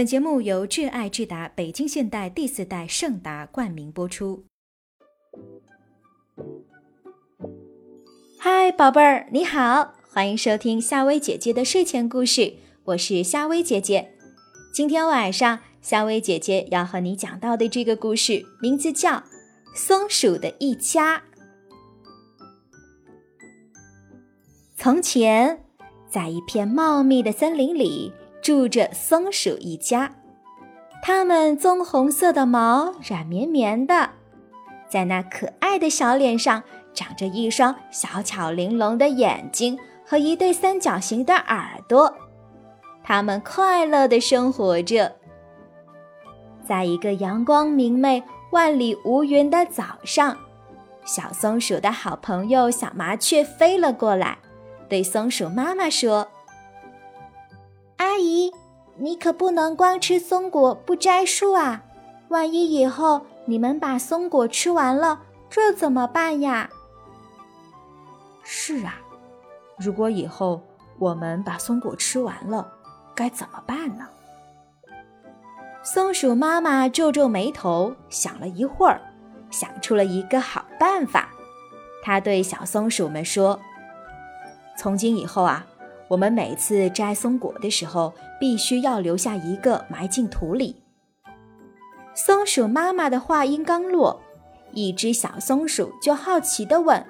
[0.00, 4.44] 本节目由挚爱智达北京现代第四代圣达冠名播出。
[8.38, 14.14] 嗨，宝贝儿，你好，欢迎收听夏薇姐姐的睡前故事，我是夏薇姐姐。
[14.72, 19.10] 今天晚上，夏薇姐姐要和你讲到的这个故事，名字叫
[19.74, 21.18] 《松鼠的一家》。
[24.78, 25.62] 从前，
[26.08, 28.14] 在一片茂密的森林里。
[28.42, 30.12] 住着松鼠一家，
[31.02, 34.10] 它们棕红色的毛软绵绵的，
[34.88, 36.62] 在那可爱的小脸上
[36.94, 42.14] 长着一双小巧玲珑的眼睛和一对三角形的耳朵。
[43.02, 45.16] 它们快乐地生活着。
[46.66, 48.22] 在一个阳光明媚、
[48.52, 50.36] 万里无云的早上，
[51.04, 54.38] 小松鼠的好朋友小麻雀飞了过来，
[54.88, 56.28] 对松鼠妈妈说。
[58.10, 58.52] 阿姨，
[58.96, 61.84] 你可不能光吃松果不摘树啊！
[62.26, 66.68] 万一以后你们把松果吃完了，这怎么办呀？
[68.42, 68.96] 是啊，
[69.78, 70.60] 如果以后
[70.98, 72.72] 我们把松果吃完了，
[73.14, 74.08] 该怎么办呢？
[75.84, 79.00] 松鼠妈妈皱皱眉头，想了一会儿，
[79.52, 81.28] 想出了一个好办法。
[82.02, 83.60] 她对小松鼠们说
[84.76, 85.64] ：“从今以后啊。”
[86.10, 90.82] 我们每次摘松果的时候，必须要留下一个埋进土里。
[92.16, 94.20] 松鼠妈妈的话音刚落，
[94.72, 97.06] 一只小松鼠就好奇地问：“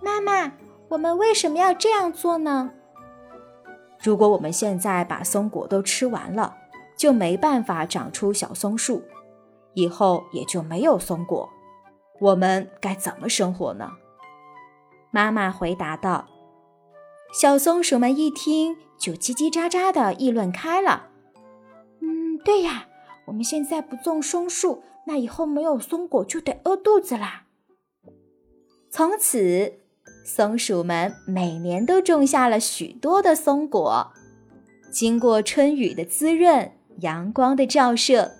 [0.00, 0.52] 妈妈，
[0.88, 2.70] 我们为什么要这样做呢？”
[4.02, 6.56] 如果我们现在把松果都吃完了，
[6.96, 9.02] 就没办法长出小松树，
[9.74, 11.46] 以后也就没有松果，
[12.20, 13.90] 我们该怎么生活呢？
[15.10, 16.29] 妈妈回答道。
[17.32, 21.06] 小松鼠们一听，就叽叽喳喳的议论开了。
[22.00, 22.88] 嗯，对呀，
[23.26, 27.44] 我们现在不种松树，那以后没有松果就得饿肚子啦。
[28.90, 29.74] 从此，
[30.24, 34.12] 松鼠们每年都种下了许多的松果。
[34.90, 38.32] 经过春雨的滋润，阳光的照射，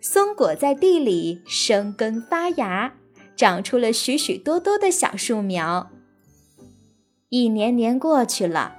[0.00, 2.94] 松果在地里生根发芽，
[3.34, 5.90] 长出了许许多多的小树苗。
[7.28, 8.76] 一年年过去了，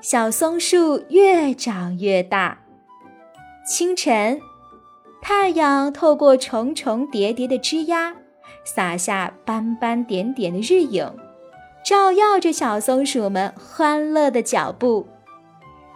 [0.00, 2.58] 小松树越长越大。
[3.66, 4.40] 清晨，
[5.20, 8.14] 太阳透过重重叠叠的枝桠，
[8.64, 11.12] 洒下斑斑点点的日影，
[11.84, 15.08] 照耀着小松鼠们欢乐的脚步。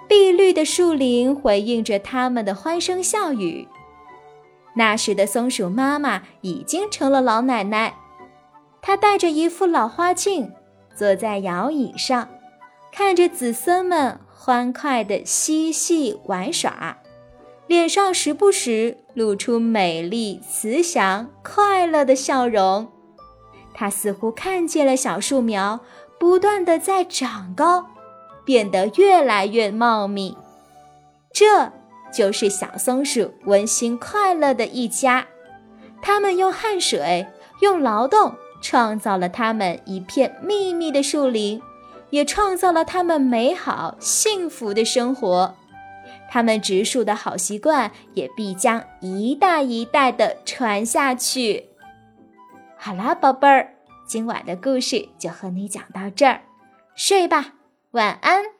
[0.08, 3.68] 碧绿的树林回应着它们的欢声笑语。
[4.74, 7.94] 那时的松鼠妈妈已经成了老奶奶，
[8.82, 10.50] 她戴着一副老花镜。
[10.94, 12.28] 坐在摇椅上，
[12.92, 16.98] 看着子孙们欢快的嬉戏玩耍，
[17.66, 22.88] 脸上时不时露出美丽、慈祥、快乐的笑容。
[23.72, 25.80] 他似乎看见了小树苗
[26.20, 27.86] 不断的在长高，
[28.44, 30.36] 变得越来越茂密。
[31.32, 31.72] 这
[32.12, 35.26] 就是小松鼠温馨快乐的一家。
[36.00, 37.26] 他们用汗水，
[37.60, 38.34] 用劳动。
[38.64, 41.60] 创造了他们一片秘密的树林，
[42.08, 45.54] 也创造了他们美好幸福的生活。
[46.30, 51.66] 他们植树的好习惯也必将一代一代的传下去。
[52.78, 53.74] 好啦，宝贝儿，
[54.06, 56.40] 今晚的故事就和你讲到这儿，
[56.96, 57.52] 睡吧，
[57.90, 58.53] 晚安。